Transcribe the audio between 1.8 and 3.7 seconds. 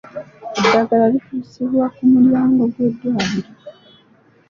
ku mulyango gw'eddwaliro.